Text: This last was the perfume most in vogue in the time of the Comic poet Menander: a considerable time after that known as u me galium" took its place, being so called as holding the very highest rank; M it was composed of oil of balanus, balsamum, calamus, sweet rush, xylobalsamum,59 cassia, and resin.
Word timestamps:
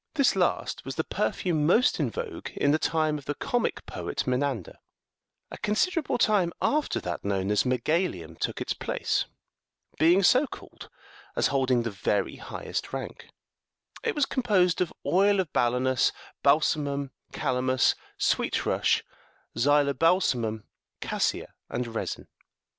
This 0.15 0.35
last 0.35 0.83
was 0.83 0.95
the 0.95 1.03
perfume 1.03 1.67
most 1.67 1.99
in 1.99 2.09
vogue 2.09 2.49
in 2.55 2.71
the 2.71 2.79
time 2.79 3.19
of 3.19 3.25
the 3.25 3.35
Comic 3.35 3.85
poet 3.85 4.25
Menander: 4.25 4.77
a 5.51 5.59
considerable 5.59 6.17
time 6.17 6.51
after 6.59 6.99
that 7.01 7.23
known 7.23 7.51
as 7.51 7.65
u 7.65 7.69
me 7.69 7.77
galium" 7.77 8.35
took 8.39 8.59
its 8.61 8.73
place, 8.73 9.25
being 9.99 10.23
so 10.23 10.47
called 10.47 10.89
as 11.35 11.49
holding 11.53 11.83
the 11.83 11.91
very 11.91 12.37
highest 12.37 12.91
rank; 12.93 13.25
M 14.03 14.09
it 14.09 14.15
was 14.15 14.25
composed 14.25 14.81
of 14.81 14.91
oil 15.05 15.39
of 15.39 15.53
balanus, 15.53 16.11
balsamum, 16.43 17.11
calamus, 17.31 17.93
sweet 18.17 18.65
rush, 18.65 19.03
xylobalsamum,59 19.55 20.63
cassia, 20.99 21.53
and 21.69 21.85
resin. 21.93 22.27